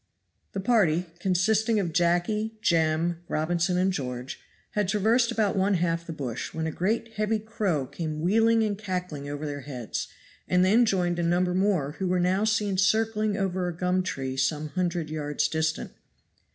THE 0.53 0.59
party, 0.59 1.05
consisting 1.19 1.79
of 1.79 1.93
Jacky, 1.93 2.57
Jem, 2.63 3.19
Robinson 3.27 3.77
and 3.77 3.93
George, 3.93 4.39
had 4.71 4.87
traversed 4.87 5.31
about 5.31 5.55
one 5.55 5.75
half 5.75 6.07
the 6.07 6.11
bush, 6.11 6.55
when 6.55 6.65
a 6.65 6.71
great 6.71 7.09
heavy 7.17 7.37
crow 7.37 7.85
came 7.85 8.19
wheeling 8.19 8.63
and 8.63 8.75
cackling 8.79 9.29
over 9.29 9.45
their 9.45 9.61
heads, 9.61 10.07
and 10.47 10.65
then 10.65 10.87
joined 10.87 11.19
a 11.19 11.21
number 11.21 11.53
more 11.53 11.91
who 11.99 12.07
were 12.07 12.19
now 12.19 12.45
seen 12.45 12.79
circling 12.79 13.37
over 13.37 13.67
a 13.67 13.77
gum 13.77 14.01
tree 14.01 14.35
some 14.35 14.69
hundred 14.69 15.11
yards 15.11 15.47
distant. 15.47 15.91